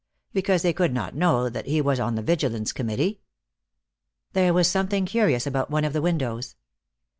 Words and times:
Because 0.33 0.63
they 0.63 0.73
could 0.73 0.91
not 0.95 1.13
know 1.15 1.47
that 1.47 1.67
he 1.67 1.79
was 1.79 1.99
on 1.99 2.15
the 2.15 2.23
Vigilance 2.23 2.73
Committee. 2.73 3.21
There 4.33 4.51
was 4.51 4.67
something 4.67 5.05
curious 5.05 5.45
about 5.45 5.69
one 5.69 5.85
of 5.85 5.93
the 5.93 6.01
windows. 6.01 6.55